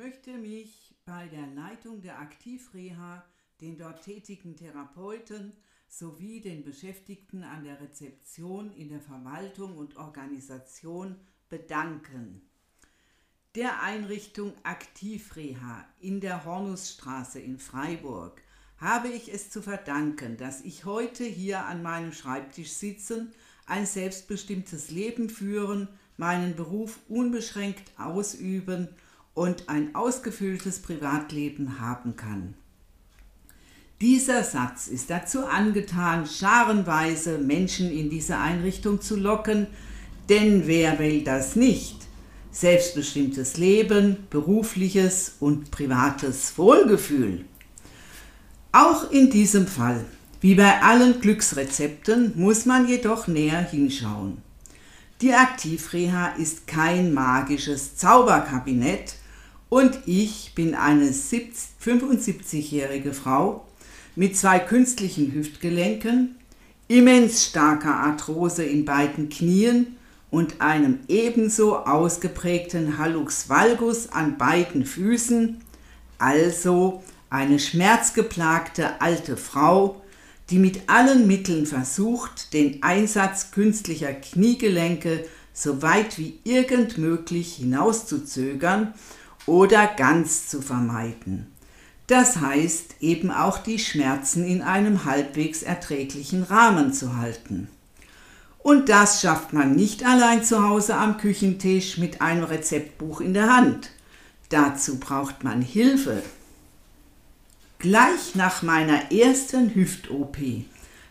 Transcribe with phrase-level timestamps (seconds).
[0.00, 3.22] Ich möchte mich bei der Leitung der Aktivreha,
[3.60, 5.52] den dort tätigen Therapeuten
[5.88, 11.16] sowie den Beschäftigten an der Rezeption in der Verwaltung und Organisation
[11.50, 12.40] bedanken.
[13.54, 18.40] Der Einrichtung Aktivreha in der Hornusstraße in Freiburg
[18.78, 23.34] habe ich es zu verdanken, dass ich heute hier an meinem Schreibtisch sitzen,
[23.66, 28.88] ein selbstbestimmtes Leben führen, meinen Beruf unbeschränkt ausüben
[29.34, 32.54] und ein ausgefülltes Privatleben haben kann.
[34.00, 39.66] Dieser Satz ist dazu angetan, scharenweise Menschen in diese Einrichtung zu locken,
[40.30, 41.96] denn wer will das nicht?
[42.50, 47.44] Selbstbestimmtes Leben, berufliches und privates Wohlgefühl.
[48.72, 50.04] Auch in diesem Fall,
[50.40, 54.38] wie bei allen Glücksrezepten, muss man jedoch näher hinschauen.
[55.20, 59.16] Die Aktivreha ist kein magisches Zauberkabinett
[59.70, 63.64] und ich bin eine 75-jährige Frau
[64.16, 66.36] mit zwei künstlichen Hüftgelenken,
[66.88, 69.96] immens starker Arthrose in beiden Knien
[70.30, 75.60] und einem ebenso ausgeprägten Hallux valgus an beiden Füßen,
[76.18, 80.02] also eine schmerzgeplagte alte Frau,
[80.50, 88.94] die mit allen Mitteln versucht, den Einsatz künstlicher Kniegelenke so weit wie irgend möglich hinauszuzögern
[89.50, 91.48] oder ganz zu vermeiden.
[92.06, 97.68] Das heißt eben auch die Schmerzen in einem halbwegs erträglichen Rahmen zu halten.
[98.58, 103.52] Und das schafft man nicht allein zu Hause am Küchentisch mit einem Rezeptbuch in der
[103.52, 103.90] Hand.
[104.50, 106.22] Dazu braucht man Hilfe.
[107.80, 110.36] Gleich nach meiner ersten Hüft-OP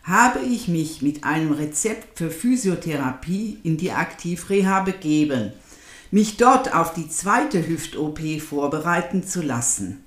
[0.04, 5.52] habe ich mich mit einem Rezept für Physiotherapie in die Aktivreha begeben,
[6.10, 10.04] mich dort auf die zweite Hüft-OP vorbereiten zu lassen.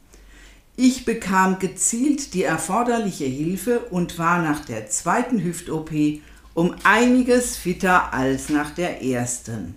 [0.75, 5.91] Ich bekam gezielt die erforderliche Hilfe und war nach der zweiten Hüft-OP
[6.53, 9.75] um einiges fitter als nach der ersten.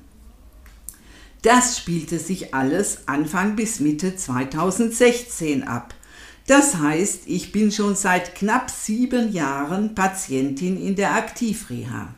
[1.42, 5.94] Das spielte sich alles Anfang bis Mitte 2016 ab
[6.46, 12.14] das heißt, ich bin schon seit knapp sieben Jahren Patientin in der Aktivreha.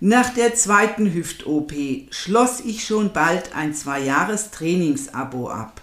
[0.00, 1.72] Nach der zweiten Hüft-OP
[2.10, 5.80] schloss ich schon bald ein Zwei-Jahres-Trainingsabo ab.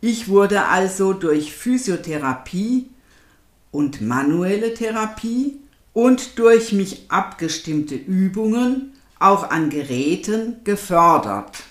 [0.00, 2.88] Ich wurde also durch Physiotherapie
[3.70, 5.58] und manuelle Therapie
[5.92, 11.62] und durch mich abgestimmte Übungen auch an Geräten gefördert.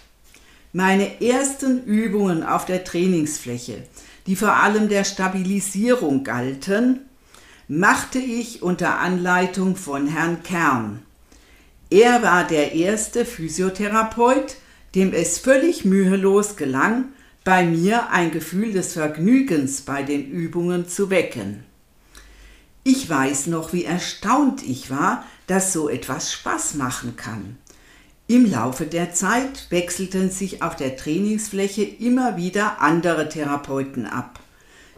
[0.73, 3.83] Meine ersten Übungen auf der Trainingsfläche
[4.29, 6.99] die vor allem der Stabilisierung galten,
[7.67, 11.01] machte ich unter Anleitung von Herrn Kern.
[11.89, 14.57] Er war der erste Physiotherapeut,
[14.95, 17.05] dem es völlig mühelos gelang,
[17.43, 21.63] bei mir ein Gefühl des Vergnügens bei den Übungen zu wecken.
[22.83, 27.57] Ich weiß noch, wie erstaunt ich war, dass so etwas Spaß machen kann.
[28.27, 34.39] Im Laufe der Zeit wechselten sich auf der Trainingsfläche immer wieder andere Therapeuten ab.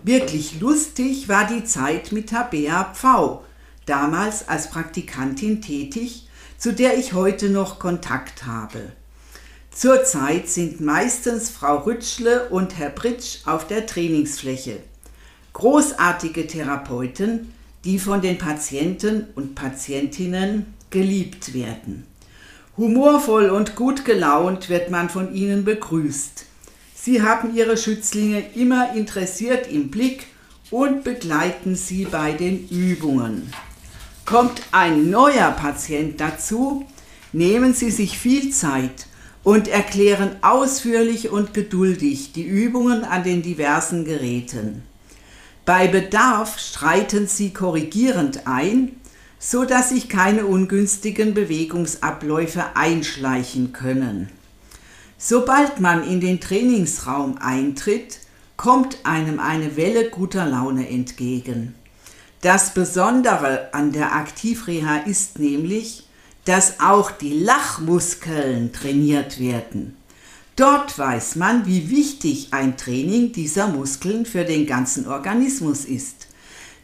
[0.03, 3.45] Wirklich lustig war die Zeit mit Tabea Pfau,
[3.85, 6.27] damals als Praktikantin tätig,
[6.61, 8.91] zu der ich heute noch Kontakt habe.
[9.71, 14.77] Zurzeit sind meistens Frau Rütschle und Herr Britsch auf der Trainingsfläche.
[15.53, 17.51] Großartige Therapeuten,
[17.83, 22.05] die von den Patienten und Patientinnen geliebt werden.
[22.77, 26.45] Humorvoll und gut gelaunt wird man von ihnen begrüßt.
[26.93, 30.27] Sie haben ihre Schützlinge immer interessiert im Blick
[30.69, 33.51] und begleiten sie bei den Übungen.
[34.25, 36.85] Kommt ein neuer Patient dazu,
[37.33, 39.07] nehmen Sie sich viel Zeit
[39.43, 44.83] und erklären ausführlich und geduldig die Übungen an den diversen Geräten.
[45.65, 48.95] Bei Bedarf streiten Sie korrigierend ein
[49.43, 54.29] so dass sich keine ungünstigen Bewegungsabläufe einschleichen können.
[55.17, 58.19] Sobald man in den Trainingsraum eintritt,
[58.55, 61.73] kommt einem eine Welle guter Laune entgegen.
[62.41, 66.07] Das Besondere an der Aktivreha ist nämlich,
[66.45, 69.95] dass auch die Lachmuskeln trainiert werden.
[70.55, 76.27] Dort weiß man, wie wichtig ein Training dieser Muskeln für den ganzen Organismus ist.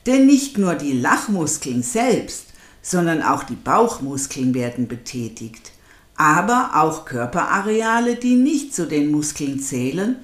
[0.06, 2.45] Denn nicht nur die Lachmuskeln selbst,
[2.83, 5.71] sondern auch die Bauchmuskeln werden betätigt,
[6.15, 10.18] aber auch Körperareale, die nicht zu den Muskeln zählen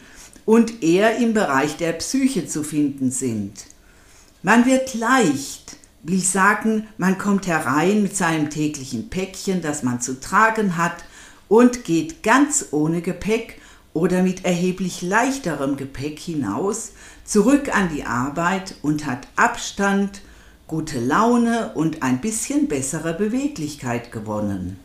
[0.46, 3.73] und eher im Bereich der Psyche zu finden sind.
[4.46, 10.20] Man wird leicht, will sagen, man kommt herein mit seinem täglichen Päckchen, das man zu
[10.20, 11.06] tragen hat,
[11.48, 13.62] und geht ganz ohne Gepäck
[13.94, 16.92] oder mit erheblich leichterem Gepäck hinaus,
[17.24, 20.20] zurück an die Arbeit und hat Abstand,
[20.68, 24.78] gute Laune und ein bisschen bessere Beweglichkeit gewonnen.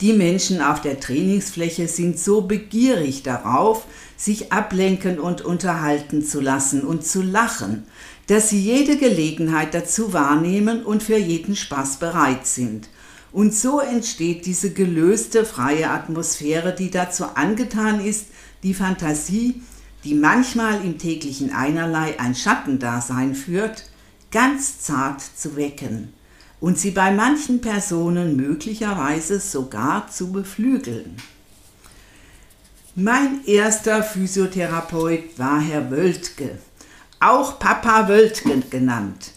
[0.00, 6.82] Die Menschen auf der Trainingsfläche sind so begierig darauf, sich ablenken und unterhalten zu lassen
[6.82, 7.86] und zu lachen,
[8.26, 12.88] dass sie jede Gelegenheit dazu wahrnehmen und für jeden Spaß bereit sind.
[13.32, 18.26] Und so entsteht diese gelöste, freie Atmosphäre, die dazu angetan ist,
[18.62, 19.62] die Fantasie,
[20.04, 23.90] die manchmal im täglichen Einerlei ein Schattendasein führt,
[24.30, 26.12] ganz zart zu wecken
[26.60, 31.16] und sie bei manchen Personen möglicherweise sogar zu beflügeln.
[32.98, 36.52] Mein erster Physiotherapeut war Herr Wöltke,
[37.20, 39.32] auch Papa Wöltke genannt.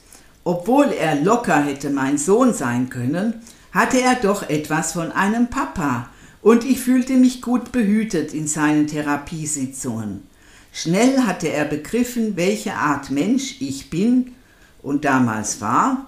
[0.45, 3.41] Obwohl er locker hätte mein Sohn sein können,
[3.73, 6.07] hatte er doch etwas von einem Papa
[6.41, 10.23] und ich fühlte mich gut behütet in seinen Therapiesitzungen.
[10.71, 14.35] Schnell hatte er begriffen, welche Art Mensch ich bin
[14.81, 16.05] und damals war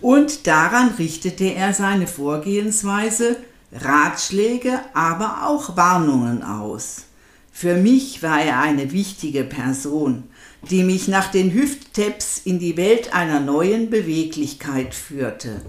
[0.00, 3.36] und daran richtete er seine Vorgehensweise,
[3.80, 7.04] Ratschläge, aber auch Warnungen aus.
[7.52, 10.24] Für mich war er eine wichtige Person,
[10.70, 15.62] die mich nach den Hüftteps in die Welt einer neuen Beweglichkeit führte.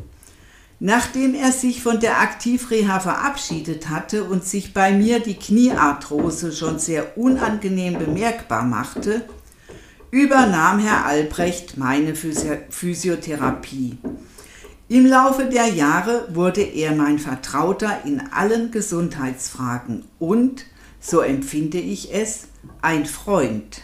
[0.79, 6.77] Nachdem er sich von der Aktivreha verabschiedet hatte und sich bei mir die Kniearthrose schon
[6.77, 9.23] sehr unangenehm bemerkbar machte,
[10.11, 13.97] übernahm Herr Albrecht meine Physiotherapie.
[14.89, 20.63] Im Laufe der Jahre wurde er mein Vertrauter in allen Gesundheitsfragen und,
[21.01, 22.47] so empfinde ich es,
[22.81, 23.81] ein Freund.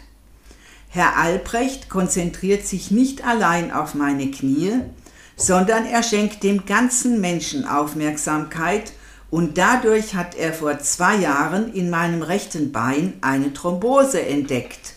[0.87, 4.79] Herr Albrecht konzentriert sich nicht allein auf meine Knie,
[5.35, 8.93] sondern er schenkt dem ganzen Menschen Aufmerksamkeit
[9.29, 14.93] und dadurch hat er vor zwei Jahren in meinem rechten Bein eine Thrombose entdeckt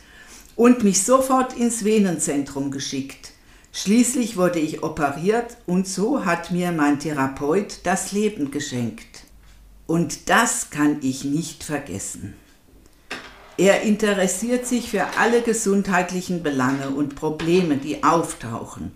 [0.55, 3.26] und mich sofort ins Venenzentrum geschickt.
[3.79, 9.25] Schließlich wurde ich operiert und so hat mir mein Therapeut das Leben geschenkt.
[9.87, 12.33] Und das kann ich nicht vergessen.
[13.59, 18.93] Er interessiert sich für alle gesundheitlichen Belange und Probleme, die auftauchen,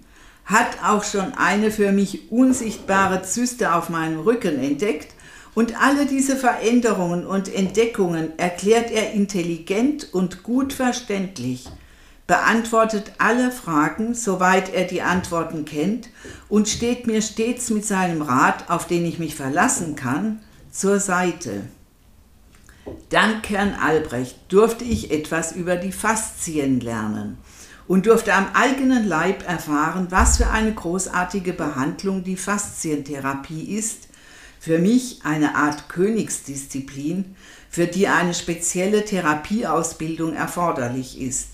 [0.46, 5.12] hat auch schon eine für mich unsichtbare Zyste auf meinem Rücken entdeckt
[5.54, 11.68] und alle diese Veränderungen und Entdeckungen erklärt er intelligent und gut verständlich,
[12.30, 16.10] beantwortet alle Fragen, soweit er die Antworten kennt,
[16.48, 20.38] und steht mir stets mit seinem Rat, auf den ich mich verlassen kann,
[20.70, 21.64] zur Seite.
[23.08, 27.36] Dank Herrn Albrecht durfte ich etwas über die Faszien lernen
[27.88, 34.06] und durfte am eigenen Leib erfahren, was für eine großartige Behandlung die Faszientherapie ist,
[34.60, 37.34] für mich eine Art Königsdisziplin,
[37.68, 41.49] für die eine spezielle Therapieausbildung erforderlich ist.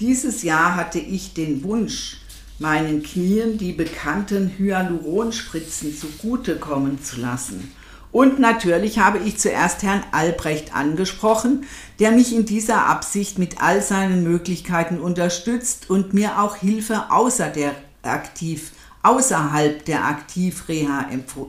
[0.00, 2.18] Dieses Jahr hatte ich den Wunsch,
[2.60, 7.72] meinen Knien die bekannten Hyaluronspritzen zugutekommen zu lassen.
[8.12, 11.64] Und natürlich habe ich zuerst Herrn Albrecht angesprochen,
[11.98, 17.48] der mich in dieser Absicht mit all seinen Möglichkeiten unterstützt und mir auch Hilfe außer
[17.48, 18.70] der aktiv
[19.02, 21.06] außerhalb der Aktivreha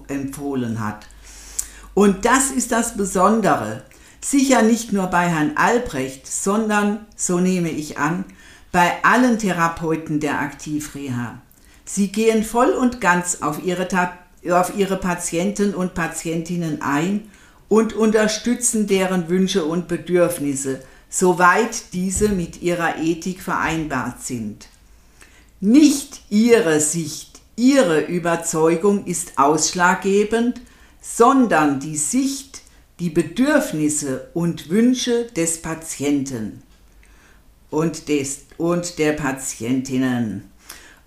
[0.07, 1.05] empfohlen hat.
[1.93, 3.83] Und das ist das Besondere.
[4.21, 8.25] Sicher nicht nur bei Herrn Albrecht, sondern, so nehme ich an,
[8.71, 11.41] bei allen Therapeuten der Aktivreha.
[11.85, 13.87] Sie gehen voll und ganz auf ihre,
[14.51, 17.29] auf ihre Patienten und Patientinnen ein
[17.67, 24.67] und unterstützen deren Wünsche und Bedürfnisse, soweit diese mit ihrer Ethik vereinbart sind.
[25.59, 30.61] Nicht ihre Sicht Ihre Überzeugung ist ausschlaggebend,
[31.01, 32.61] sondern die Sicht,
[33.01, 36.63] die Bedürfnisse und Wünsche des Patienten
[37.69, 40.49] und, des, und der Patientinnen.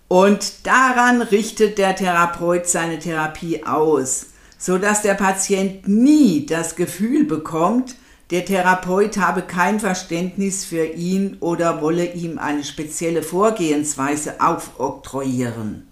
[0.08, 4.26] Und daran richtet der Therapeut seine Therapie aus,
[4.58, 7.96] sodass der Patient nie das Gefühl bekommt,
[8.30, 15.86] der Therapeut habe kein Verständnis für ihn oder wolle ihm eine spezielle Vorgehensweise aufoktroyieren.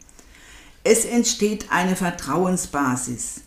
[0.85, 3.43] Es entsteht eine Vertrauensbasis.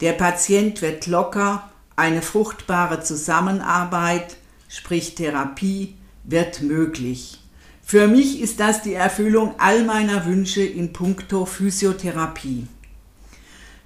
[0.00, 4.36] Der Patient wird locker, eine fruchtbare Zusammenarbeit,
[4.68, 5.97] sprich Therapie,
[6.28, 7.38] wird möglich.
[7.82, 12.66] Für mich ist das die Erfüllung all meiner Wünsche in puncto Physiotherapie.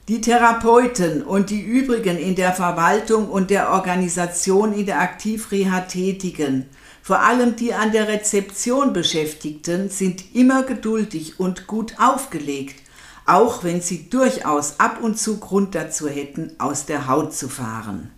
[0.09, 6.67] Die Therapeuten und die übrigen in der Verwaltung und der Organisation in der Aktivreha tätigen
[7.03, 12.81] vor allem die an der Rezeption Beschäftigten sind immer geduldig und gut aufgelegt,
[13.27, 18.11] auch wenn sie durchaus ab und zu Grund dazu hätten, aus der Haut zu fahren.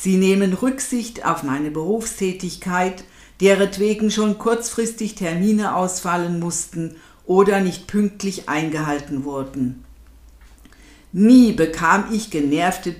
[0.00, 3.04] Sie nehmen Rücksicht auf meine Berufstätigkeit,
[3.40, 9.84] deretwegen schon kurzfristig Termine ausfallen mussten oder nicht pünktlich eingehalten wurden.
[11.12, 12.98] Nie bekam ich genervte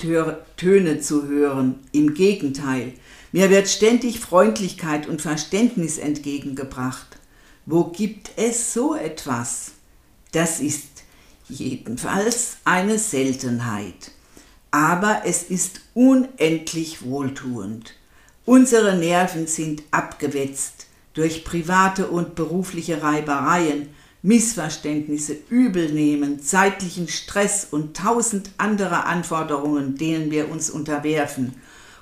[0.56, 2.92] Töne zu hören, im Gegenteil,
[3.32, 7.18] mir wird ständig Freundlichkeit und Verständnis entgegengebracht.
[7.66, 9.72] Wo gibt es so etwas?
[10.30, 11.02] Das ist
[11.48, 14.12] jedenfalls eine Seltenheit.
[14.74, 17.94] Aber es ist unendlich wohltuend.
[18.44, 23.90] Unsere Nerven sind abgewetzt durch private und berufliche Reibereien,
[24.22, 31.54] Missverständnisse, Übelnehmen, zeitlichen Stress und tausend andere Anforderungen, denen wir uns unterwerfen.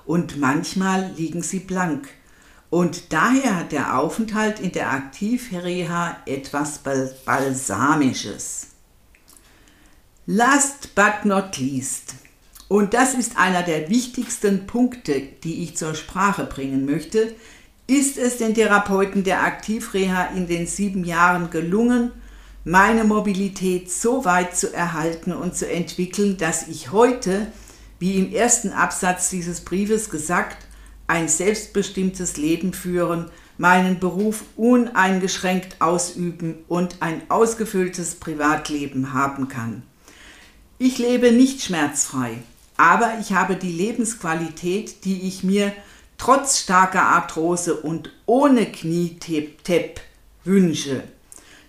[0.06, 2.08] Und manchmal liegen sie blank.
[2.70, 6.80] Und daher hat der Aufenthalt in der Aktivreha etwas
[7.26, 8.68] Balsamisches.
[10.24, 12.14] Last but not least.
[12.72, 17.34] Und das ist einer der wichtigsten Punkte, die ich zur Sprache bringen möchte,
[17.86, 22.12] ist es den Therapeuten der Aktivreha in den sieben Jahren gelungen,
[22.64, 27.48] meine Mobilität so weit zu erhalten und zu entwickeln, dass ich heute,
[27.98, 30.66] wie im ersten Absatz dieses Briefes gesagt,
[31.06, 39.82] ein selbstbestimmtes Leben führen, meinen Beruf uneingeschränkt ausüben und ein ausgefülltes Privatleben haben kann.
[40.78, 42.38] Ich lebe nicht schmerzfrei,
[42.76, 45.72] aber ich habe die Lebensqualität, die ich mir
[46.18, 50.00] trotz starker Arthrose und ohne Knietepp
[50.44, 51.02] wünsche.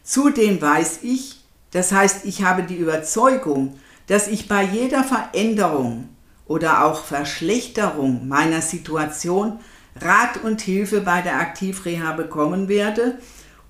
[0.04, 1.38] Zudem weiß ich,
[1.72, 6.10] das heißt, ich habe die Überzeugung, dass ich bei jeder Veränderung
[6.46, 9.60] oder auch Verschlechterung meiner Situation
[10.00, 13.18] Rat und Hilfe bei der Aktivreha bekommen werde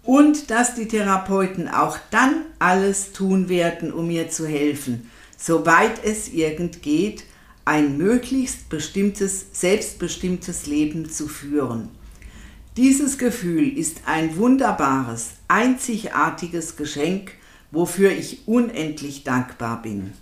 [0.04, 5.10] und dass die Therapeuten auch dann alles tun werden, um mir zu helfen,
[5.44, 7.26] soweit es irgend geht,
[7.66, 11.90] ein möglichst bestimmtes, selbstbestimmtes Leben zu führen.
[12.78, 17.34] Dieses Gefühl ist ein wunderbares, einzigartiges Geschenk,
[17.72, 20.14] wofür ich unendlich dankbar bin.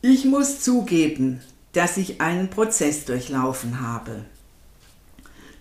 [0.00, 1.40] Ich muss zugeben,
[1.72, 4.24] dass ich einen Prozess durchlaufen habe.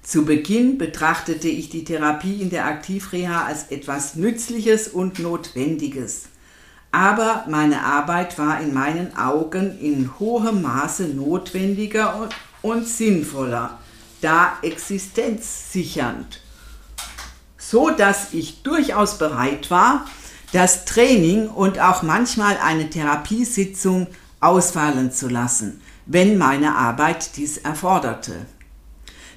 [0.01, 6.29] Zu Beginn betrachtete ich die Therapie in der Aktivreha als etwas Nützliches und Notwendiges
[6.91, 12.29] aber meine Arbeit war in meinen Augen in hohem Maße notwendiger
[12.61, 13.77] und sinnvoller,
[14.21, 16.41] da existenzsichernd,
[17.57, 20.05] so dass ich durchaus bereit war,
[20.51, 24.07] das Training und auch manchmal eine Therapiesitzung
[24.39, 28.45] ausfallen zu lassen, wenn meine Arbeit dies erforderte.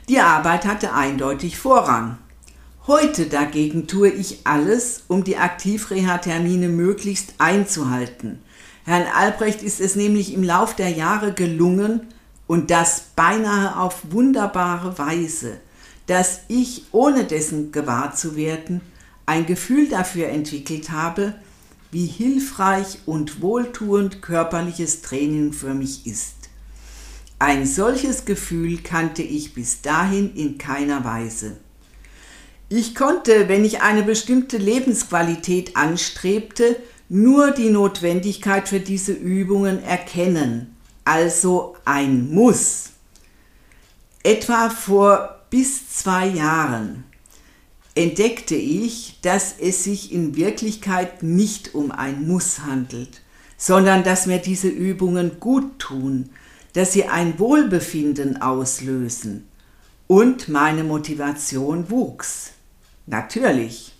[0.09, 2.19] Die Arbeit hatte eindeutig Vorrang.
[2.89, 8.41] Heute dagegen tue ich alles, um die Aktivreha-Termine möglichst einzuhalten.
[8.85, 12.09] Herrn Albrecht ist es nämlich im Lauf der Jahre gelungen,
[12.49, 15.61] und das beinahe auf wunderbare Weise,
[16.09, 18.81] dass ich, ohne dessen gewahr zu werden,
[19.27, 21.37] ein Gefühl dafür entwickelt habe,
[21.93, 26.35] wie hilfreich und wohltuend körperliches Training für mich ist.
[27.39, 31.59] Ein solches Gefühl kannte ich bis dahin in keiner Weise.
[32.75, 36.77] Ich konnte, wenn ich eine bestimmte Lebensqualität anstrebte,
[37.11, 40.75] nur die Notwendigkeit für diese Übungen erkennen,
[41.05, 42.93] also ein Muss.
[44.23, 47.05] Etwa vor bis zwei Jahren
[47.95, 53.21] entdeckte ich, dass es sich in Wirklichkeit nicht um ein Muss handelt,
[53.59, 56.31] sondern dass mir diese Übungen gut tun,
[56.73, 59.47] dass sie ein Wohlbefinden auslösen
[60.07, 62.53] und meine Motivation wuchs.
[63.13, 63.93] Natürlich.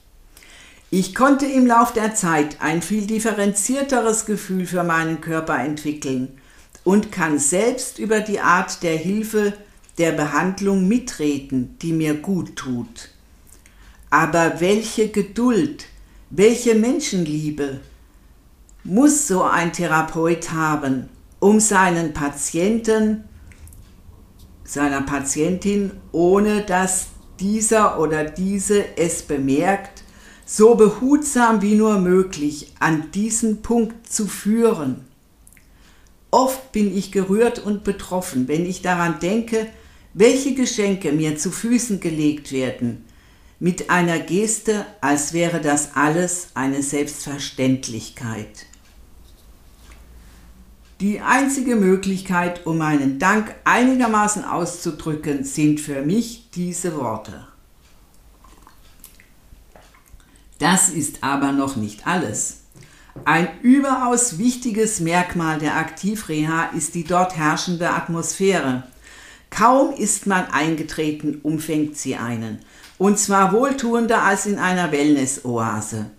[0.89, 6.29] Ich konnte im Lauf der Zeit ein viel differenzierteres Gefühl für meinen Körper entwickeln
[6.83, 9.53] und kann selbst über die Art der Hilfe,
[9.99, 13.11] der Behandlung mitreden, die mir gut tut.
[14.09, 15.85] Aber welche Geduld,
[16.31, 17.81] welche Menschenliebe
[18.83, 23.25] muss so ein Therapeut haben, um seinen Patienten,
[24.65, 27.12] seiner Patientin, ohne dass
[27.43, 30.05] dieser oder diese es bemerkt,
[30.47, 35.05] so behutsam wie nur möglich an diesen Punkt zu führen.
[36.31, 39.67] Oft bin ich gerührt und betroffen, wenn ich daran denke,
[40.15, 43.05] welche Geschenke mir zu Füßen gelegt werden,
[43.59, 48.67] mit einer Geste, als wäre das alles eine Selbstverständlichkeit.
[51.03, 57.45] Die einzige Möglichkeit, um meinen Dank einigermaßen auszudrücken, sind für mich diese Worte.
[60.61, 62.61] Das ist aber noch nicht alles.
[63.25, 68.85] Ein überaus wichtiges Merkmal der Aktivreha ist die dort herrschende Atmosphäre.
[69.51, 72.61] Kaum ist man eingetreten, umfängt sie einen.
[72.97, 76.13] Und zwar wohltuender als in einer Wellness-Oase.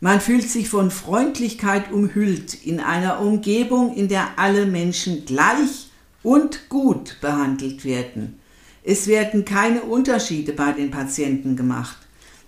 [0.00, 5.90] Man fühlt sich von Freundlichkeit umhüllt in einer Umgebung, in der alle Menschen gleich
[6.22, 8.38] und gut behandelt werden.
[8.84, 11.96] Es werden keine Unterschiede bei den Patienten gemacht.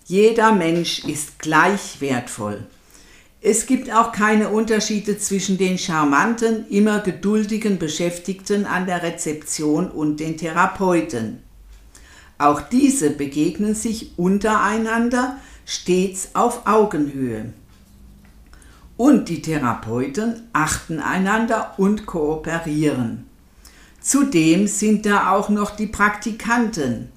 [0.07, 2.67] Jeder Mensch ist gleich wertvoll.
[3.43, 10.21] Es gibt auch keine Unterschiede zwischen den charmanten, immer geduldigen Beschäftigten an der Rezeption und
[10.21, 11.39] den Therapeuten.
[12.39, 17.53] Auch diese begegnen sich untereinander stets auf Augenhöhe.
[18.97, 23.27] Und die Therapeuten achten einander und kooperieren.
[24.01, 27.09] Zudem sind da auch noch die Praktikanten,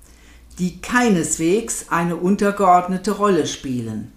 [0.59, 4.11] die keineswegs eine untergeordnete Rolle spielen.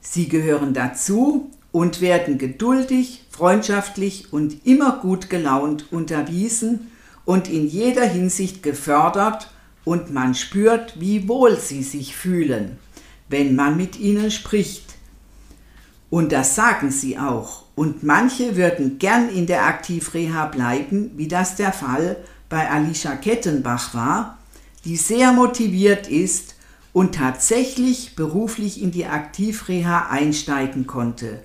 [0.00, 6.90] Sie gehören dazu und werden geduldig, freundschaftlich und immer gut gelaunt unterwiesen
[7.24, 9.50] und in jeder Hinsicht gefördert
[9.84, 12.78] und man spürt, wie wohl sie sich fühlen,
[13.30, 14.84] wenn man mit ihnen spricht.
[16.10, 17.62] Und das sagen sie auch.
[17.76, 22.16] Und manche würden gern in der Aktivreha bleiben, wie das der Fall
[22.48, 24.38] bei Alicia Kettenbach war,
[24.84, 26.56] die sehr motiviert ist
[26.92, 31.40] und tatsächlich beruflich in die Aktivreha einsteigen konnte.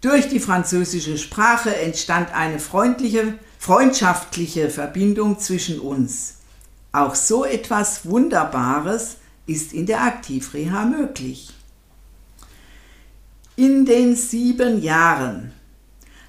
[0.00, 6.36] Durch die französische Sprache entstand eine freundliche, freundschaftliche Verbindung zwischen uns.
[6.92, 9.16] Auch so etwas Wunderbares
[9.48, 11.50] ist in der Aktivreha möglich.
[13.56, 15.52] In den sieben Jahren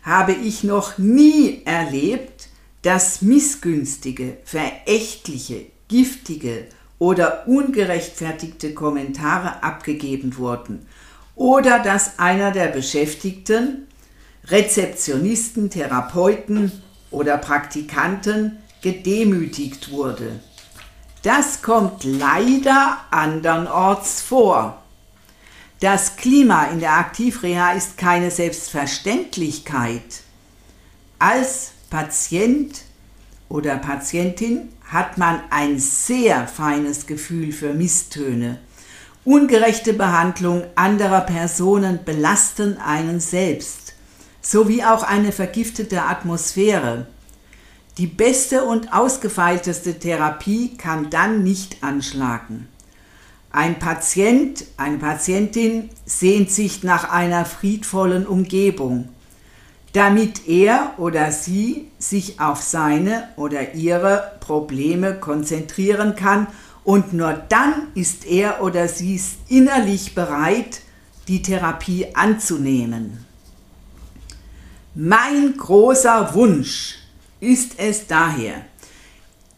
[0.02, 2.50] habe ich noch nie erlebt,
[2.82, 6.66] dass missgünstige, verächtliche, giftige
[6.98, 10.88] oder ungerechtfertigte Kommentare abgegeben wurden
[11.36, 13.88] oder dass einer der Beschäftigten,
[14.46, 16.72] Rezeptionisten, Therapeuten
[17.12, 20.40] oder Praktikanten gedemütigt wurde.
[21.24, 24.82] Das kommt leider andernorts vor.
[25.82, 30.22] Das Klima in der Aktivreha ist keine Selbstverständlichkeit.
[31.20, 32.82] Als Patient
[33.50, 38.60] oder Patientin hat man ein sehr feines Gefühl für Misstöne.
[39.25, 43.94] Ungerechte Behandlung anderer Personen belasten einen selbst,
[44.42, 47.08] sowie auch eine vergiftete Atmosphäre.
[48.00, 52.68] Die beste und ausgefeilteste Therapie kann dann nicht anschlagen.
[53.51, 59.09] Ein Patient, eine Patientin sehnt sich nach einer friedvollen Umgebung
[59.94, 66.48] damit er oder sie sich auf seine oder ihre Probleme konzentrieren kann
[66.83, 70.81] und nur dann ist er oder sie innerlich bereit,
[71.27, 73.25] die Therapie anzunehmen.
[74.96, 76.99] Mein großer Wunsch
[77.40, 78.66] ist es daher,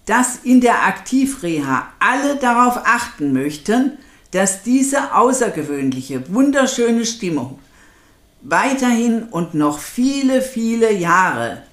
[0.05, 3.97] dass in der Aktivreha alle darauf achten möchten,
[4.31, 7.59] dass diese außergewöhnliche, wunderschöne Stimmung
[8.41, 11.63] weiterhin und noch viele, viele Jahre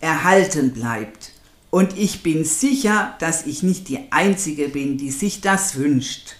[0.00, 1.32] erhalten bleibt.
[1.70, 6.36] Und ich bin sicher, dass ich nicht die Einzige bin, die sich das wünscht.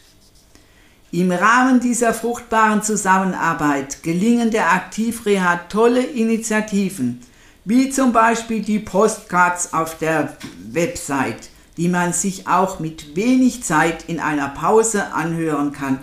[1.10, 7.20] Im Rahmen dieser fruchtbaren Zusammenarbeit gelingen der Aktivreha tolle Initiativen,
[7.64, 10.36] wie zum Beispiel die Postcards auf der
[10.70, 15.98] Website, die man sich auch mit wenig Zeit in einer Pause anhören kann.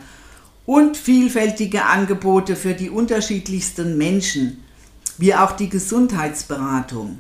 [0.66, 4.64] Und vielfältige Angebote für die unterschiedlichsten Menschen,
[5.18, 7.18] wie auch die Gesundheitsberatung.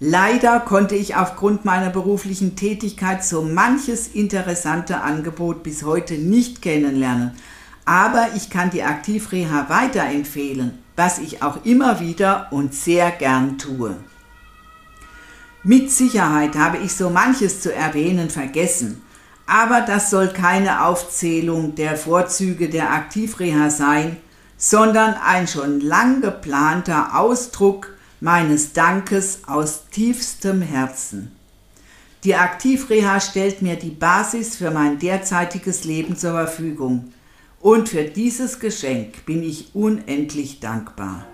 [0.00, 7.32] Leider konnte ich aufgrund meiner beruflichen Tätigkeit so manches interessante Angebot bis heute nicht kennenlernen,
[7.84, 13.94] aber ich kann die Aktivreha weiterempfehlen, was ich auch immer wieder und sehr gern tue.
[15.62, 19.00] Mit Sicherheit habe ich so manches zu erwähnen vergessen,
[19.46, 24.16] aber das soll keine Aufzählung der Vorzüge der Aktivreha sein,
[24.56, 31.30] sondern ein schon lang geplanter Ausdruck meines Dankes aus tiefstem Herzen.
[32.24, 37.12] Die Aktivreha stellt mir die Basis für mein derzeitiges Leben zur Verfügung
[37.60, 41.26] und für dieses Geschenk bin ich unendlich dankbar.